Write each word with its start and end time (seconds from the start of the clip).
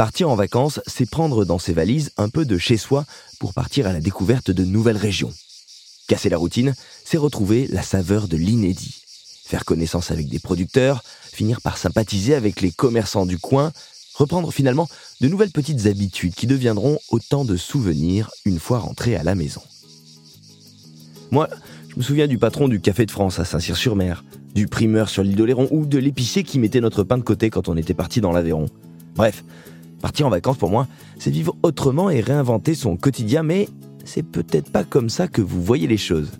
Partir 0.00 0.30
en 0.30 0.34
vacances, 0.34 0.80
c'est 0.86 1.04
prendre 1.04 1.44
dans 1.44 1.58
ses 1.58 1.74
valises 1.74 2.12
un 2.16 2.30
peu 2.30 2.46
de 2.46 2.56
chez 2.56 2.78
soi 2.78 3.04
pour 3.38 3.52
partir 3.52 3.86
à 3.86 3.92
la 3.92 4.00
découverte 4.00 4.50
de 4.50 4.64
nouvelles 4.64 4.96
régions. 4.96 5.30
Casser 6.08 6.30
la 6.30 6.38
routine, 6.38 6.72
c'est 7.04 7.18
retrouver 7.18 7.66
la 7.66 7.82
saveur 7.82 8.26
de 8.26 8.38
l'inédit. 8.38 9.02
Faire 9.44 9.66
connaissance 9.66 10.10
avec 10.10 10.30
des 10.30 10.38
producteurs, 10.38 11.04
finir 11.30 11.60
par 11.60 11.76
sympathiser 11.76 12.34
avec 12.34 12.62
les 12.62 12.70
commerçants 12.70 13.26
du 13.26 13.36
coin, 13.38 13.72
reprendre 14.14 14.50
finalement 14.54 14.88
de 15.20 15.28
nouvelles 15.28 15.50
petites 15.50 15.84
habitudes 15.84 16.34
qui 16.34 16.46
deviendront 16.46 16.98
autant 17.10 17.44
de 17.44 17.58
souvenirs 17.58 18.30
une 18.46 18.58
fois 18.58 18.78
rentrés 18.78 19.16
à 19.16 19.22
la 19.22 19.34
maison. 19.34 19.60
Moi, 21.30 21.46
je 21.90 21.96
me 21.96 22.02
souviens 22.02 22.26
du 22.26 22.38
patron 22.38 22.68
du 22.68 22.80
Café 22.80 23.04
de 23.04 23.10
France 23.10 23.38
à 23.38 23.44
Saint-Cyr-sur-Mer, 23.44 24.24
du 24.54 24.66
primeur 24.66 25.10
sur 25.10 25.22
l'île 25.22 25.36
d'Oléron 25.36 25.68
ou 25.70 25.84
de 25.84 25.98
l'épicier 25.98 26.42
qui 26.42 26.58
mettait 26.58 26.80
notre 26.80 27.04
pain 27.04 27.18
de 27.18 27.22
côté 27.22 27.50
quand 27.50 27.68
on 27.68 27.76
était 27.76 27.92
parti 27.92 28.22
dans 28.22 28.32
l'Aveyron. 28.32 28.70
Bref, 29.14 29.44
Partir 30.00 30.26
en 30.26 30.30
vacances 30.30 30.56
pour 30.56 30.70
moi, 30.70 30.86
c'est 31.18 31.30
vivre 31.30 31.56
autrement 31.62 32.08
et 32.08 32.20
réinventer 32.20 32.74
son 32.74 32.96
quotidien, 32.96 33.42
mais 33.42 33.68
c'est 34.04 34.22
peut-être 34.22 34.72
pas 34.72 34.84
comme 34.84 35.10
ça 35.10 35.28
que 35.28 35.42
vous 35.42 35.62
voyez 35.62 35.86
les 35.86 35.98
choses. 35.98 36.32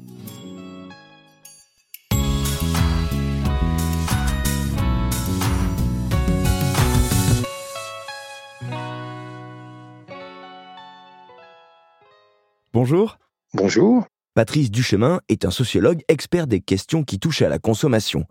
Bonjour. 12.73 13.18
Bonjour. 13.52 14.06
Patrice 14.34 14.70
Duchemin 14.70 15.20
est 15.29 15.45
un 15.45 15.51
sociologue 15.51 16.02
expert 16.09 16.46
des 16.46 16.60
questions 16.60 17.02
qui 17.02 17.18
touchent 17.18 17.42
à 17.42 17.48
la 17.48 17.59
consommation. 17.59 18.24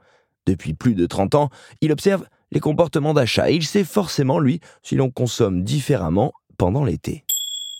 Depuis 0.47 0.73
plus 0.73 0.95
de 0.95 1.05
30 1.05 1.35
ans, 1.35 1.49
il 1.81 1.91
observe 1.91 2.25
les 2.51 2.59
comportements 2.59 3.13
d'achat. 3.13 3.49
il 3.49 3.63
sait 3.63 3.83
forcément, 3.83 4.39
lui, 4.39 4.59
si 4.83 4.95
l'on 4.95 5.11
consomme 5.11 5.63
différemment 5.63 6.33
pendant 6.57 6.83
l'été. 6.83 7.23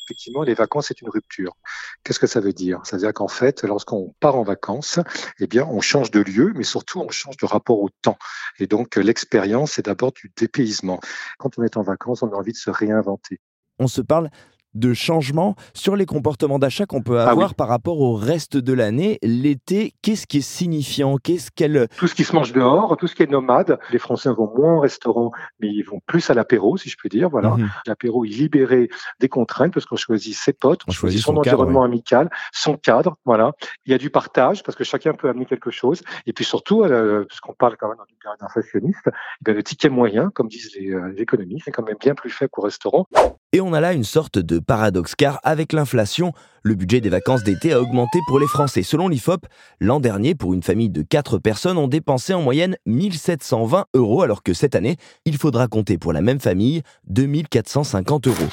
Effectivement, 0.06 0.42
les 0.42 0.56
vacances, 0.56 0.88
c'est 0.88 1.02
une 1.02 1.10
rupture. 1.10 1.56
Qu'est-ce 2.04 2.18
que 2.18 2.26
ça 2.26 2.40
veut 2.40 2.54
dire? 2.54 2.80
Ça 2.84 2.96
veut 2.96 3.04
dire 3.04 3.14
qu'en 3.14 3.28
fait, 3.28 3.64
lorsqu'on 3.64 4.16
part 4.20 4.36
en 4.36 4.44
vacances, 4.44 5.00
eh 5.40 5.46
bien, 5.46 5.68
on 5.68 5.82
change 5.82 6.10
de 6.10 6.20
lieu, 6.20 6.52
mais 6.56 6.64
surtout, 6.64 7.00
on 7.00 7.10
change 7.10 7.38
de 7.38 7.46
rapport 7.46 7.80
au 7.80 7.90
temps. 8.02 8.18
Et 8.58 8.66
donc, 8.66 8.96
l'expérience, 8.96 9.74
c'est 9.74 9.86
d'abord 9.86 10.12
du 10.12 10.32
dépaysement. 10.36 11.00
Quand 11.38 11.60
on 11.60 11.64
est 11.64 11.78
en 11.78 11.84
vacances, 11.84 12.24
on 12.24 12.32
a 12.32 12.36
envie 12.36 12.54
de 12.54 12.58
se 12.58 12.72
réinventer. 12.72 13.40
On 13.78 13.88
se 13.88 14.02
parle 14.02 14.32
de 14.74 14.94
changement 14.94 15.56
sur 15.74 15.96
les 15.96 16.06
comportements 16.06 16.60
d'achat 16.60 16.86
qu'on 16.86 17.02
peut 17.02 17.20
ah 17.20 17.30
avoir 17.30 17.56
par 17.56 17.68
rapport 17.68 18.00
au 18.00 18.16
reste 18.16 18.58
de 18.58 18.74
l'année. 18.74 19.18
L'été, 19.22 19.94
qu'est-ce 20.02 20.28
qui 20.28 20.38
est 20.38 20.42
signifiant? 20.42 21.18
Qu'est-ce 21.18 21.52
qu'elle 21.52 21.88
Tout 21.98 22.08
ce 22.08 22.16
qui 22.16 22.24
se 22.24 22.36
mange 22.36 22.54
dehors, 22.54 22.96
tout 22.98 23.08
ce 23.08 23.16
qui 23.16 23.24
est 23.24 23.32
nomade. 23.32 23.80
Les 23.92 24.00
Français 24.00 24.30
vont 24.30 24.52
moins 24.56 24.76
au 24.76 24.80
restaurant, 24.80 25.32
mais 25.60 25.68
ils 25.70 25.84
vont 25.84 26.00
plus 26.06 26.30
à 26.30 26.34
l'apéro, 26.34 26.78
si 26.78 26.90
je 26.90 26.98
peux 27.02 27.10
dire. 27.10 27.30
Voilà, 27.30 27.52
mhm. 27.52 27.70
l'apéro 27.88 28.26
est 28.26 28.30
libéré 28.30 28.90
des 29.20 29.30
contraintes 29.30 29.74
parce 29.74 29.86
qu'on 29.86 29.96
choisit 29.96 30.36
ses 30.36 30.54
potes, 30.54 30.82
on, 30.88 30.92
choisit 30.92 31.22
son, 31.22 31.36
environnement 31.36 31.84
amical, 31.84 32.30
son 32.52 32.78
cadre. 32.78 33.18
Voilà, 33.26 33.52
il 33.86 33.92
y 33.92 33.96
a 33.96 33.98
du 33.98 34.10
partage 34.10 34.64
parce 34.64 34.76
que 34.76 34.84
chacun 34.84 35.14
peut 35.14 35.30
amener 35.30 35.46
quelque 35.46 35.72
chose. 35.72 36.02
Et 36.26 36.34
puis 36.34 36.46
surtout, 36.46 36.84
euh, 36.84 37.26
puisqu'on 37.26 37.54
parle 37.54 37.76
quand 37.78 37.88
même 37.88 37.98
dans 37.98 38.06
une 38.10 38.18
période 38.18 38.42
inflationniste, 38.42 39.10
eh 39.48 39.54
le 39.54 39.64
ticket 39.64 39.90
moyen, 39.90 40.30
comme 40.34 40.48
disent 40.48 40.76
les, 40.76 40.92
euh, 40.92 41.12
les 41.16 41.22
économistes, 41.22 41.66
c'est 41.66 41.72
quand 41.72 41.84
même 41.84 41.98
bien 42.00 42.16
plus 42.16 42.30
faible 42.30 42.52
qu'au 42.52 42.62
restaurant. 42.62 43.08
Et 43.52 43.62
on 43.62 43.74
a 43.74 43.82
là 43.82 43.94
une 43.94 44.04
sorte 44.04 44.38
de 44.38 44.60
paradoxe, 44.60 45.16
car 45.16 45.40
avec 45.42 45.74
l'inflation, 45.74 46.34
le 46.62 46.76
budget 46.76 47.02
des 47.02 47.10
vacances 47.10 47.44
d'été 47.44 47.74
a 47.74 47.82
augmenté 47.82 48.20
pour 48.28 48.40
les 48.40 48.46
Français. 48.46 48.84
Selon 48.84 49.08
l'IFOP, 49.08 49.48
l'an 49.80 50.00
dernier, 50.00 50.36
pour 50.36 50.54
une 50.54 50.62
famille 50.62 50.92
de 50.92 51.02
4 51.02 51.40
personnes, 51.40 51.80
on 51.80 51.88
dépensait 51.88 52.36
en 52.36 52.44
moyenne 52.44 52.76
1720 52.86 53.86
euros, 53.96 54.22
alors 54.22 54.44
que 54.44 54.54
cette 54.54 54.76
année, 54.76 54.98
il 55.26 55.36
faudra 55.36 55.68
compter 55.68 55.98
pour 55.98 56.14
la 56.14 56.22
même 56.22 56.40
famille 56.40 56.84
2450 57.08 58.28
euros. 58.28 58.50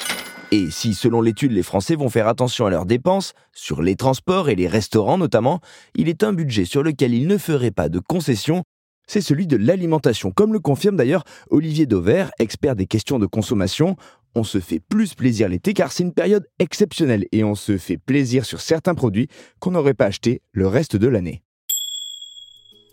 Et 0.51 0.71
si, 0.71 0.95
selon 0.95 1.21
l'étude, 1.21 1.53
les 1.53 1.63
Français 1.63 1.95
vont 1.95 2.09
faire 2.09 2.27
attention 2.27 2.65
à 2.65 2.71
leurs 2.71 2.87
dépenses, 2.87 3.35
sur 3.53 3.83
les 3.83 3.97
transports 3.97 4.49
et 4.49 4.55
les 4.55 4.69
restaurants 4.69 5.19
notamment, 5.19 5.61
il 5.95 6.09
est 6.09 6.25
un 6.25 6.33
budget 6.33 6.65
sur 6.65 6.83
lequel 6.83 7.13
ils 7.13 7.27
ne 7.27 7.37
feraient 7.37 7.71
pas 7.71 7.91
de 7.91 7.99
concessions, 7.99 8.65
c'est 9.07 9.21
celui 9.21 9.47
de 9.47 9.57
l'alimentation, 9.57 10.33
comme 10.33 10.53
le 10.53 10.59
confirme 10.59 10.97
d'ailleurs 10.97 11.23
Olivier 11.51 11.87
Dauvert, 11.87 12.31
expert 12.41 12.75
des 12.75 12.87
questions 12.87 13.21
de 13.21 13.27
consommation 13.27 13.97
on 14.37 14.45
se 14.45 14.61
fait 14.61 14.81
plus 14.81 15.15
plaisir 15.15 15.49
l'été 15.49 15.73
car 15.73 15.91
c'est 15.91 16.03
une 16.03 16.13
période 16.13 16.47
exceptionnelle 16.59 17.25
et 17.33 17.43
on 17.43 17.55
se 17.55 17.79
fait 17.79 17.97
plaisir 17.97 18.45
sur 18.45 18.61
certains 18.61 18.95
produits 18.95 19.29
qu'on 19.61 19.71
n'aurait 19.71 19.95
pas 19.95 20.05
achetés 20.05 20.43
le 20.53 20.69
reste 20.69 20.97
de 20.97 21.09
l'année. 21.09 21.43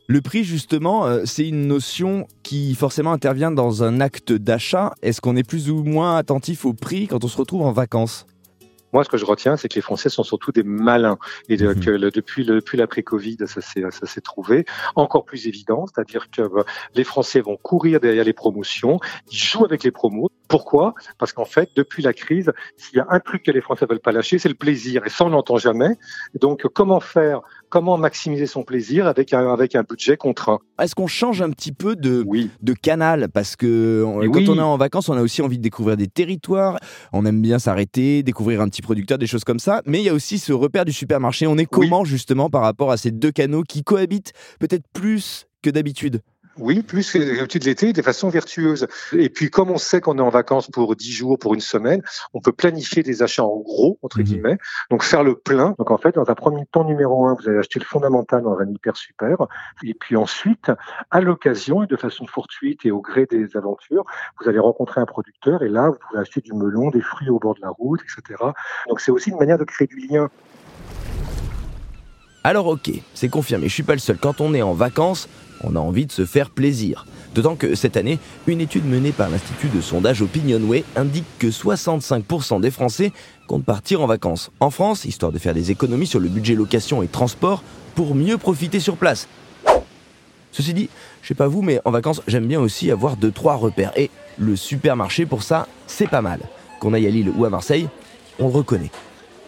Le 0.08 0.22
prix, 0.22 0.44
justement, 0.44 1.06
euh, 1.06 1.24
c'est 1.26 1.48
une 1.48 1.68
notion 1.68 2.28
qui 2.44 2.76
forcément 2.76 3.14
intervient 3.14 3.52
dans 3.52 3.84
un 3.84 4.02
acte 4.02 4.34
d'achat. 4.34 4.94
Est-ce 5.02 5.22
qu'on 5.22 5.36
est 5.36 5.48
plus 5.48 5.70
ou 5.70 5.84
moins 5.84 6.18
attentif 6.18 6.66
au 6.66 6.74
prix 6.74 7.08
quand 7.08 7.24
on 7.24 7.28
se 7.28 7.38
retrouve 7.38 7.62
en 7.62 7.72
vacances? 7.72 8.26
Moi, 8.94 9.04
ce 9.04 9.10
que 9.10 9.18
je 9.18 9.26
retiens, 9.26 9.58
c'est 9.58 9.68
que 9.68 9.76
les 9.76 9.82
Français 9.82 10.10
sont 10.10 10.24
surtout 10.24 10.52
des 10.52 10.62
malins 10.64 11.18
et 11.50 11.58
mhm. 11.58 11.80
que 11.80 12.10
depuis, 12.10 12.44
le, 12.44 12.56
depuis 12.56 12.78
l'après-Covid, 12.78 13.38
ça 13.48 13.60
s'est, 13.60 13.84
ça 13.90 14.06
s'est 14.06 14.22
trouvé 14.22 14.66
encore 14.96 15.26
plus 15.26 15.48
évident, 15.48 15.86
c'est-à-dire 15.88 16.30
que 16.30 16.44
euh, 16.44 16.64
les 16.94 17.04
Français 17.04 17.42
vont 17.42 17.58
courir 17.58 18.00
derrière 18.00 18.24
les 18.24 18.34
promotions, 18.34 19.00
ils 19.32 19.38
jouent 19.38 19.66
avec 19.66 19.84
les 19.84 19.92
promos. 19.92 20.30
Pourquoi? 20.54 20.94
Parce 21.18 21.34
qu'en 21.34 21.46
fait, 21.46 21.72
depuis 21.76 22.04
la 22.04 22.14
crise, 22.14 22.54
s'il 22.78 22.98
y 22.98 23.00
a 23.00 23.08
un 23.10 23.20
truc 23.20 23.42
que 23.42 23.50
les 23.50 23.60
Français 23.60 23.88
veulent 23.90 24.00
pas 24.00 24.12
lâcher, 24.12 24.38
c'est 24.38 24.50
le 24.50 24.54
plaisir. 24.54 25.02
Et 25.04 25.10
ça, 25.10 25.26
on 25.26 25.32
n'entend 25.32 25.58
jamais. 25.58 25.98
Donc, 26.40 26.68
comment 26.76 27.00
faire 27.00 27.42
Comment 27.70 27.98
maximiser 27.98 28.46
son 28.46 28.62
plaisir 28.62 29.08
avec 29.08 29.34
un, 29.34 29.52
avec 29.52 29.74
un 29.74 29.82
budget 29.82 30.16
contraint? 30.16 30.60
Est-ce 30.80 30.94
qu'on 30.94 31.08
change 31.08 31.42
un 31.42 31.50
petit 31.50 31.72
peu 31.72 31.96
de, 31.96 32.24
de 32.62 32.74
canal? 32.74 33.30
Parce 33.34 33.56
que 33.56 34.06
quand 34.32 34.48
on 34.48 34.58
est 34.60 34.62
en 34.62 34.78
vacances, 34.78 35.10
on 35.10 35.18
a 35.18 35.24
aussi 35.24 35.42
envie 35.42 35.58
de 35.58 35.64
découvrir 35.64 35.98
des 35.98 36.06
territoires. 36.06 36.78
On 37.14 37.26
aime 37.26 37.42
bien 37.42 37.58
s'arrêter, 37.58 38.22
découvrir 38.22 38.62
un 38.62 38.70
petit 38.70 38.84
producteur, 38.84 39.18
des 39.18 39.26
choses 39.26 39.46
comme 39.46 39.58
ça. 39.58 39.82
Mais 39.88 40.02
il 40.02 40.04
y 40.04 40.10
a 40.10 40.14
aussi 40.14 40.38
ce 40.38 40.54
repère 40.54 40.86
du 40.86 40.94
supermarché. 40.94 41.48
On 41.48 41.58
est 41.58 41.66
comment 41.66 42.06
justement 42.06 42.52
par 42.52 42.62
rapport 42.62 42.92
à 42.92 42.98
ces 42.98 43.10
deux 43.10 43.32
canaux 43.32 43.64
qui 43.64 43.84
cohabitent 43.84 44.34
peut-être 44.60 44.86
plus 44.94 45.48
que 45.64 45.72
d'habitude? 45.72 46.22
Oui, 46.60 46.84
plus 46.84 47.12
que 47.12 47.18
l'habitude 47.18 47.64
de 47.64 47.68
l'été, 47.68 47.94
de 47.94 48.02
façon 48.02 48.30
vertueuse. 48.30 48.88
Et 49.14 49.30
puis, 49.30 49.50
comme 49.50 49.72
on 49.72 49.78
sait 49.78 50.02
qu'on 50.02 50.18
est 50.20 50.22
en 50.22 50.30
vacances 50.30 50.70
pour 50.70 50.96
10 50.96 51.12
jours, 51.12 51.40
pour 51.40 51.54
une 51.54 51.62
semaine, 51.62 52.02
on 52.34 52.42
peut 52.42 52.52
planifier 52.52 53.02
des 53.02 53.24
achats 53.24 53.44
en 53.44 53.58
gros, 53.58 53.98
entre 54.04 54.20
mhm. 54.20 54.24
guillemets. 54.24 54.58
Donc, 54.92 55.04
faire 55.04 55.24
le 55.24 55.36
plein. 55.36 55.74
Donc, 55.80 55.90
en 55.90 55.98
fait, 55.98 56.16
dans 56.16 56.30
un 56.30 56.36
premier 56.36 56.66
temps 56.66 56.84
numéro 56.84 57.26
un, 57.26 57.36
vous 57.36 57.50
allez 57.50 57.58
acheter 57.58 57.80
le 57.80 57.86
fondamental 57.86 58.44
dans 58.44 58.58
un 58.60 58.70
hyper 58.70 58.96
super. 58.96 59.38
Et 59.84 59.94
puis 59.94 60.16
ensuite, 60.16 60.72
à 61.10 61.22
l'occasion 61.22 61.84
et 61.84 61.88
de 61.88 61.98
façon 61.98 62.28
fortuite 62.28 62.86
et 62.86 62.92
au 62.92 63.02
gré 63.02 63.26
des 63.26 63.58
aventures, 63.58 64.06
vous 64.40 64.48
allez 64.48 64.60
rencontrer 64.60 65.02
un 65.02 65.06
producteur 65.06 65.64
et 65.64 65.70
là, 65.70 65.90
vous 65.90 65.98
pouvez 66.08 66.20
acheter 66.20 66.42
du 66.42 66.54
melon, 66.54 66.92
des 66.92 67.02
fruits 67.02 67.30
au 67.30 67.40
bord 67.40 67.56
de 67.56 67.62
la 67.62 67.70
route, 67.70 68.02
etc. 68.02 68.44
Donc, 68.88 69.00
c'est 69.00 69.12
aussi 69.12 69.32
une 69.32 69.38
manière 69.38 69.58
de 69.58 69.64
créer 69.64 69.88
du 69.88 70.08
lien. 70.08 70.30
Alors 72.46 72.68
ok, 72.68 72.92
c'est 73.14 73.30
confirmé, 73.30 73.70
je 73.70 73.74
suis 73.74 73.84
pas 73.84 73.94
le 73.94 74.00
seul. 74.00 74.18
Quand 74.18 74.42
on 74.42 74.54
est 74.54 74.62
en 74.62 74.74
vacances, 74.74 75.30
on 75.64 75.76
a 75.76 75.80
envie 75.80 76.06
de 76.06 76.12
se 76.12 76.26
faire 76.26 76.50
plaisir. 76.50 77.06
D'autant 77.34 77.56
que 77.56 77.76
cette 77.76 77.98
année, 77.98 78.20
une 78.48 78.62
étude 78.62 78.86
menée 78.86 79.12
par 79.12 79.30
l'Institut 79.30 79.70
de 79.70 79.82
sondage 79.82 80.22
Opinionway 80.22 80.84
indique 80.96 81.26
que 81.40 81.48
65% 81.48 82.62
des 82.62 82.72
Français 82.72 83.12
comptent 83.48 83.66
partir 83.66 84.02
en 84.02 84.08
vacances 84.08 84.52
en 84.60 84.70
France, 84.70 85.06
histoire 85.06 85.32
de 85.32 85.40
faire 85.40 85.54
des 85.54 85.72
économies 85.72 86.08
sur 86.08 86.20
le 86.20 86.30
budget 86.30 86.56
location 86.56 87.02
et 87.02 87.08
transport 87.08 87.64
pour 87.96 88.16
mieux 88.16 88.38
profiter 88.38 88.80
sur 88.80 88.98
place. 88.98 89.28
Ceci 90.52 90.74
dit, 90.74 90.90
je 91.24 91.28
sais 91.28 91.34
pas 91.34 91.48
vous, 91.48 91.64
mais 91.64 91.82
en 91.84 91.92
vacances, 91.92 92.22
j'aime 92.28 92.46
bien 92.46 92.60
aussi 92.60 92.92
avoir 92.92 93.18
2 93.18 93.32
trois 93.32 93.56
repères. 93.56 93.92
Et 93.98 94.12
le 94.38 94.56
supermarché, 94.56 95.26
pour 95.26 95.42
ça, 95.42 95.68
c'est 95.88 96.08
pas 96.08 96.22
mal. 96.22 96.40
Qu'on 96.80 96.94
aille 96.94 97.08
à 97.08 97.10
Lille 97.10 97.32
ou 97.36 97.46
à 97.46 97.50
Marseille, 97.50 97.88
on 98.38 98.48
le 98.48 98.54
reconnaît. 98.54 98.92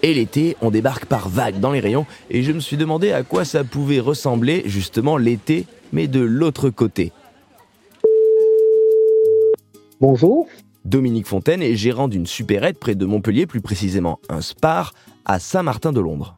Et 0.01 0.13
l'été, 0.13 0.57
on 0.61 0.71
débarque 0.71 1.05
par 1.05 1.29
vagues 1.29 1.59
dans 1.59 1.71
les 1.71 1.79
rayons, 1.79 2.05
et 2.29 2.43
je 2.43 2.51
me 2.51 2.59
suis 2.59 2.77
demandé 2.77 3.11
à 3.11 3.23
quoi 3.23 3.45
ça 3.45 3.63
pouvait 3.63 3.99
ressembler 3.99 4.63
justement 4.65 5.17
l'été 5.17 5.65
mais 5.93 6.07
de 6.07 6.19
l'autre 6.19 6.69
côté. 6.69 7.11
Bonjour. 10.01 10.47
Dominique 10.83 11.25
Fontaine 11.25 11.63
est 11.63 11.75
gérant 11.75 12.07
d'une 12.07 12.27
supérette 12.27 12.77
près 12.77 12.93
de 12.95 13.05
Montpellier, 13.05 13.47
plus 13.47 13.61
précisément 13.61 14.19
un 14.29 14.41
Spar, 14.41 14.93
à 15.25 15.39
Saint-Martin-de-Londres. 15.39 16.37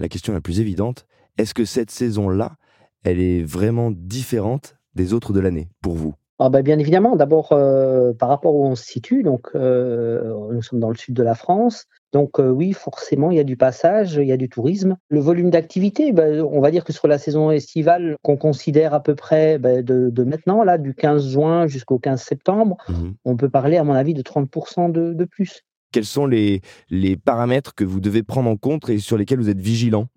La 0.00 0.08
question 0.08 0.32
la 0.32 0.40
plus 0.40 0.58
évidente, 0.58 1.06
est-ce 1.38 1.54
que 1.54 1.64
cette 1.64 1.90
saison-là, 1.90 2.56
elle 3.04 3.20
est 3.20 3.42
vraiment 3.42 3.92
différente 3.92 4.76
des 4.94 5.12
autres 5.12 5.32
de 5.32 5.40
l'année 5.40 5.68
pour 5.80 5.94
vous? 5.94 6.14
Ah 6.38 6.48
bah, 6.48 6.62
bien 6.62 6.78
évidemment, 6.78 7.16
d'abord 7.16 7.52
euh, 7.52 8.12
par 8.12 8.28
rapport 8.28 8.54
où 8.54 8.66
on 8.66 8.74
se 8.74 8.84
situe, 8.84 9.22
donc 9.22 9.48
euh, 9.54 10.50
nous 10.50 10.62
sommes 10.62 10.80
dans 10.80 10.90
le 10.90 10.96
sud 10.96 11.14
de 11.14 11.22
la 11.22 11.34
France, 11.34 11.86
donc 12.12 12.38
euh, 12.38 12.50
oui, 12.50 12.72
forcément, 12.72 13.30
il 13.30 13.38
y 13.38 13.40
a 13.40 13.44
du 13.44 13.56
passage, 13.56 14.14
il 14.14 14.26
y 14.26 14.32
a 14.32 14.36
du 14.36 14.48
tourisme. 14.48 14.96
Le 15.08 15.20
volume 15.20 15.50
d'activité, 15.50 16.12
bah, 16.12 16.24
on 16.50 16.60
va 16.60 16.70
dire 16.70 16.84
que 16.84 16.92
sur 16.92 17.08
la 17.08 17.18
saison 17.18 17.50
estivale, 17.50 18.16
qu'on 18.22 18.36
considère 18.36 18.92
à 18.92 19.02
peu 19.02 19.14
près 19.14 19.58
bah, 19.58 19.82
de, 19.82 20.24
maintenant, 20.24 20.62
là, 20.62 20.78
du 20.78 20.94
15 20.94 21.30
juin 21.30 21.66
jusqu'au 21.66 21.98
15 21.98 22.20
septembre, 22.22 22.76
mmh 22.88 23.10
on 23.24 23.36
peut 23.36 23.48
parler, 23.48 23.76
à 23.76 23.84
mon 23.84 23.94
avis, 23.94 24.14
de 24.14 24.22
30% 24.22 24.90
de, 24.90 25.24
plus. 25.24 25.62
Quels 25.92 26.04
sont 26.04 26.26
les, 26.26 26.60
les 26.90 27.16
paramètres 27.16 27.74
que 27.74 27.84
vous 27.84 28.00
devez 28.00 28.22
prendre 28.22 28.50
en 28.50 28.56
compte 28.56 28.88
et 28.88 28.98
sur 28.98 29.16
lesquels 29.16 29.38
vous 29.38 29.48
êtes 29.48 29.60
vigilant? 29.60 30.08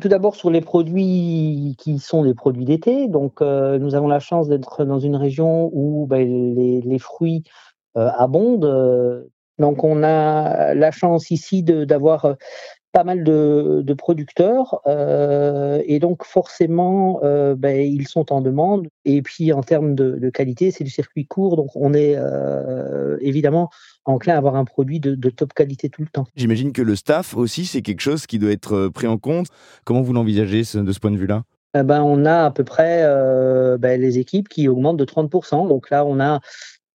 Tout 0.00 0.08
d'abord 0.08 0.34
sur 0.34 0.50
les 0.50 0.60
produits 0.60 1.76
qui 1.78 1.98
sont 1.98 2.24
des 2.24 2.34
produits 2.34 2.64
d'été. 2.64 3.08
Donc, 3.08 3.40
euh, 3.40 3.78
nous 3.78 3.94
avons 3.94 4.08
la 4.08 4.18
chance 4.18 4.48
d'être 4.48 4.84
dans 4.84 4.98
une 4.98 5.16
région 5.16 5.70
où 5.72 6.08
les, 6.10 6.80
les, 6.80 6.98
fruits 6.98 7.44
abonde. 7.94 9.30
Donc 9.58 9.84
on 9.84 10.02
a 10.02 10.74
la 10.74 10.90
chance 10.90 11.30
ici 11.30 11.62
d'avoir 11.62 12.36
pas 12.96 13.04
mal 13.04 13.24
de, 13.24 13.92
producteurs 13.92 14.80
euh, 14.86 15.82
et 15.84 15.98
donc 15.98 16.24
forcément 16.24 17.20
euh, 17.22 17.54
ben, 17.54 17.78
ils 17.78 18.08
sont 18.08 18.32
en 18.32 18.40
demande 18.40 18.88
et 19.04 19.20
puis 19.20 19.52
en 19.52 19.62
termes 19.62 19.94
de, 19.94 20.30
qualité 20.30 20.70
c'est 20.70 20.82
du 20.82 20.88
circuit 20.88 21.26
court 21.26 21.56
donc 21.56 21.68
on 21.74 21.92
est 21.92 22.14
euh, 22.16 23.18
évidemment 23.20 23.68
enclin 24.06 24.32
à 24.32 24.38
avoir 24.38 24.56
un 24.56 24.64
produit 24.64 24.98
de, 24.98 25.28
top 25.28 25.52
qualité 25.52 25.90
tout 25.90 26.00
le 26.00 26.08
temps. 26.08 26.26
J'imagine 26.36 26.72
que 26.72 26.80
le 26.80 26.96
staff 26.96 27.36
aussi 27.36 27.66
c'est 27.66 27.82
quelque 27.82 28.00
chose 28.00 28.26
qui 28.26 28.38
doit 28.38 28.52
être 28.52 28.88
pris 28.88 29.06
en 29.06 29.18
compte. 29.18 29.48
Comment 29.84 30.00
vous 30.00 30.14
l'envisagez 30.14 30.60
de 30.60 30.92
ce 30.92 30.98
point 30.98 31.10
de 31.10 31.18
vue-là? 31.18 31.42
Ben, 31.74 32.00
on 32.00 32.24
a 32.24 32.46
à 32.46 32.50
peu 32.50 32.64
près 32.64 33.02
ben, 33.78 34.00
les 34.00 34.18
équipes 34.18 34.48
qui 34.48 34.68
augmentent 34.68 34.96
de 34.96 35.04
30%. 35.04 35.68
Donc 35.68 35.90
là, 35.90 36.06
on 36.06 36.20
a 36.20 36.40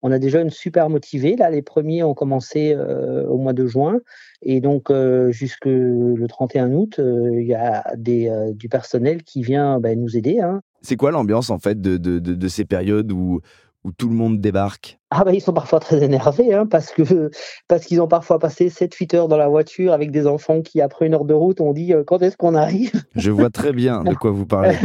on 0.01 0.11
a 0.11 0.19
déjà 0.19 0.41
une 0.41 0.49
super 0.49 0.89
motivée. 0.89 1.35
Là, 1.35 1.49
les 1.49 1.61
premiers 1.61 2.03
ont 2.03 2.13
commencé 2.13 2.73
euh, 2.73 3.25
au 3.27 3.37
mois 3.37 3.53
de 3.53 3.65
juin. 3.67 3.99
Et 4.41 4.59
donc, 4.59 4.89
euh, 4.89 5.31
jusque 5.31 5.65
le 5.65 6.25
31 6.27 6.71
août, 6.71 6.99
euh, 6.99 7.29
il 7.33 7.47
y 7.47 7.53
a 7.53 7.83
des, 7.95 8.31
du 8.55 8.69
personnel 8.69 9.23
qui 9.23 9.43
vient 9.43 9.79
ben, 9.79 9.99
nous 9.99 10.17
aider. 10.17 10.39
Hein. 10.39 10.61
C'est 10.81 10.95
quoi 10.95 11.11
l'ambiance, 11.11 11.49
en 11.49 11.59
fait, 11.59 11.79
de, 11.79 12.47
ces 12.47 12.65
périodes 12.65 13.11
où, 13.11 13.41
où 13.83 13.91
tout 13.91 14.09
le 14.09 14.15
monde 14.15 14.39
débarque 14.39 14.99
ah 15.13 15.25
bah, 15.25 15.33
ils 15.33 15.41
sont 15.41 15.51
parfois 15.51 15.81
très 15.81 16.01
énervés 16.03 16.53
hein, 16.53 16.65
parce 16.65 16.91
que 16.91 17.31
parce 17.67 17.83
qu'ils 17.83 18.01
ont 18.01 18.07
parfois 18.07 18.39
passé 18.39 18.69
7-8 18.69 19.15
heures 19.17 19.27
dans 19.27 19.35
la 19.35 19.49
voiture 19.49 19.91
avec 19.91 20.09
des 20.09 20.25
enfants 20.25 20.61
qui 20.61 20.79
après 20.79 21.05
une 21.05 21.13
heure 21.13 21.25
de 21.25 21.33
route 21.33 21.59
ont 21.59 21.73
dit 21.73 21.93
quand 22.07 22.21
est-ce 22.21 22.37
qu'on 22.37 22.55
arrive? 22.55 22.93
Je 23.15 23.29
vois 23.29 23.49
très 23.49 23.73
bien 23.73 24.05
de 24.05 24.13
quoi 24.13 24.31
vous 24.31 24.45
parlez. 24.45 24.77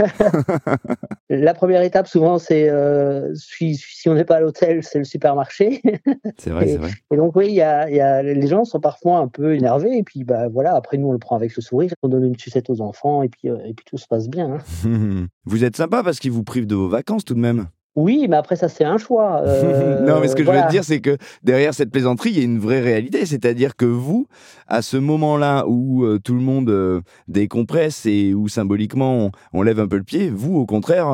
la 1.30 1.54
première 1.54 1.82
étape 1.82 2.08
souvent 2.08 2.38
c'est 2.38 2.68
si, 3.34 3.76
si, 3.76 4.08
on 4.08 4.14
n'est 4.14 4.24
pas 4.24 4.36
à 4.36 4.40
l'hôtel 4.40 4.82
c'est 4.82 4.98
le 4.98 5.04
supermarché. 5.04 5.80
C'est 6.38 6.50
vrai, 6.50 6.66
c'est 6.66 6.76
vrai. 6.76 6.90
Et 7.12 7.16
donc 7.16 7.36
oui, 7.36 7.52
y 7.52 7.62
a, 7.62 7.88
y 7.88 8.00
a, 8.00 8.22
les 8.22 8.46
gens 8.46 8.64
sont 8.64 8.80
parfois 8.80 9.18
un 9.18 9.28
peu 9.28 9.54
énervés 9.54 9.96
et 9.96 10.02
puis 10.02 10.24
bah 10.24 10.48
voilà 10.48 10.74
après 10.74 10.96
nous 10.98 11.08
on 11.08 11.12
le 11.12 11.18
prend 11.18 11.36
avec 11.36 11.54
le 11.54 11.62
sourire, 11.62 11.92
on 12.02 12.08
donne 12.08 12.24
une 12.24 12.38
sucette 12.38 12.68
aux 12.68 12.80
enfants 12.80 13.22
et 13.22 13.28
puis 13.28 13.48
et 13.48 13.74
puis 13.74 13.84
tout 13.86 13.96
se 13.96 14.06
passe 14.06 14.28
bien. 14.28 14.58
Hein. 14.84 15.26
vous 15.44 15.64
êtes 15.64 15.76
sympa 15.76 16.02
parce 16.02 16.18
qu'ils 16.18 16.32
vous 16.32 16.44
privent 16.44 16.66
de 16.66 16.74
vos 16.74 16.88
vacances 16.88 17.24
tout 17.24 17.34
de 17.34 17.40
même. 17.40 17.68
Oui, 17.96 18.26
mais 18.28 18.36
après 18.36 18.56
ça 18.56 18.68
c'est 18.68 18.84
un 18.84 18.98
choix. 18.98 19.42
Euh, 19.56 20.00
non, 20.06 20.20
mais 20.20 20.28
ce 20.28 20.36
que 20.36 20.44
je 20.44 20.50
veux 20.50 20.68
dire, 20.70 20.84
c'est 20.84 21.00
que 21.00 21.16
derrière 21.42 21.72
cette 21.72 21.90
plaisanterie, 21.90 22.30
il 22.30 22.38
y 22.38 22.40
a 22.40 22.44
une 22.44 22.58
vraie 22.58 22.80
réalité, 22.80 23.24
c'est-à-dire 23.24 23.74
que 23.74 23.86
vous, 23.86 24.26
à 24.66 24.82
ce 24.82 24.96
moment-là 24.96 25.64
où 25.66 26.04
euh, 26.04 26.18
tout 26.22 26.34
le 26.34 26.40
monde 26.40 26.68
euh, 26.68 27.00
décompresse 27.26 28.06
et 28.06 28.34
où 28.34 28.48
symboliquement 28.48 29.30
on, 29.52 29.62
lève 29.62 29.80
un 29.80 29.88
peu 29.88 29.96
le 29.96 30.02
pied, 30.02 30.30
vous, 30.30 30.56
au 30.56 30.66
contraire, 30.66 31.06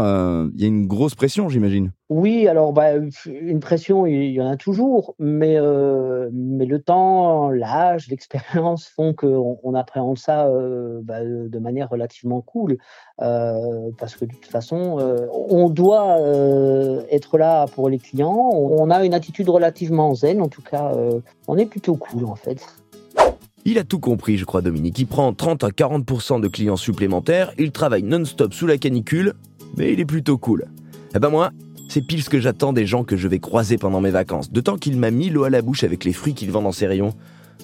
il 0.55 0.61
y 0.61 0.65
a 0.65 0.69
une 0.69 0.87
grosse 0.87 1.15
pression, 1.15 1.49
j'imagine. 1.49 1.93
Oui, 2.15 2.47
alors 2.47 2.75
bah, 2.75 2.91
une 3.27 3.61
pression, 3.61 4.05
il 4.05 4.33
y 4.33 4.41
en 4.43 4.47
a 4.47 4.59
toujours, 4.59 5.15
mais, 5.19 5.57
mais 6.31 6.67
le 6.67 6.79
temps, 6.79 7.49
l'âge, 7.49 8.09
l'expérience 8.09 8.87
font 8.87 9.15
qu'on 9.15 9.59
on 9.63 9.75
appréhende 9.75 10.19
ça 10.19 10.47
bah, 11.03 11.25
de 11.25 11.59
manière 11.59 11.89
relativement 11.89 12.43
cool, 12.43 12.77
parce 13.17 14.15
que 14.15 14.27
de 14.27 14.33
toute 14.33 14.45
façon, 14.45 14.99
on 15.33 15.71
doit 15.71 16.19
être 17.11 17.39
là 17.39 17.67
pour 17.67 17.89
les 17.89 17.99
clients. 17.99 18.51
On 18.53 18.91
a 18.91 19.03
une 19.07 19.15
attitude 19.15 19.49
relativement 19.49 20.15
zen, 20.15 20.43
en 20.43 20.49
tout 20.49 20.63
cas, 20.63 20.93
on 21.49 21.57
est 21.57 21.67
plutôt 21.67 21.97
cool 21.97 22.27
en 22.27 22.37
fait. 22.37 22.63
Il 23.65 23.79
a 23.79 23.85
tout 23.85 24.01
compris, 24.01 24.37
je 24.37 24.45
crois, 24.45 24.61
Dominique. 24.61 24.99
Il 24.99 25.07
prend 25.07 25.33
30 25.33 25.65
à 25.65 25.69
40% 25.69 26.43
de 26.43 26.49
clients 26.49 26.77
supplémentaires, 26.77 27.55
il 27.59 27.73
travaille 27.73 28.03
non-stop 28.03 28.53
sous 28.53 28.67
la 28.67 28.77
canicule, 28.77 29.33
mais 29.79 29.95
il 29.95 30.01
est 30.01 30.05
plutôt 30.05 30.37
cool. 30.37 30.67
Eh 31.15 31.19
ben 31.19 31.31
moi, 31.31 31.51
c'est 31.93 32.01
pile 32.01 32.23
ce 32.23 32.31
que 32.31 32.41
j'attends 32.41 32.73
des 32.73 32.87
gens 32.87 33.05
que 33.05 33.19
je 33.19 33.29
vais 33.29 33.39
croiser 33.39 33.77
pendant 33.77 34.01
mes 34.01 34.09
vacances. 34.09 34.51
Temps 34.51 34.79
qu'il 34.79 34.97
m'a 34.97 35.11
mis 35.11 35.29
l'eau 35.29 35.45
à 35.45 35.51
la 35.51 35.61
bouche 35.61 35.85
avec 35.85 36.07
les 36.07 36.15
fruits 36.15 36.33
qu'il 36.33 36.51
vend 36.51 36.63
dans 36.63 36.73
ses 36.73 36.87
rayons. 36.87 37.13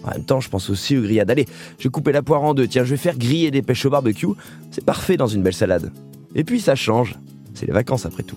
En 0.04 0.10
même 0.10 0.24
temps, 0.24 0.38
je 0.38 0.50
pense 0.50 0.68
aussi 0.68 0.98
aux 0.98 1.00
grillades. 1.00 1.30
Allez, 1.30 1.46
je 1.78 1.84
vais 1.84 1.88
couper 1.88 2.12
la 2.12 2.20
poire 2.20 2.42
en 2.42 2.52
deux. 2.52 2.68
Tiens, 2.68 2.84
je 2.84 2.90
vais 2.90 2.98
faire 2.98 3.16
griller 3.16 3.50
des 3.50 3.62
pêches 3.62 3.86
au 3.86 3.90
barbecue. 3.90 4.26
C'est 4.70 4.84
parfait 4.84 5.16
dans 5.16 5.28
une 5.28 5.42
belle 5.42 5.54
salade. 5.54 5.90
Et 6.34 6.44
puis 6.44 6.60
ça 6.60 6.74
change. 6.74 7.14
C'est 7.54 7.64
les 7.64 7.72
vacances 7.72 8.04
après 8.04 8.22
tout. 8.22 8.36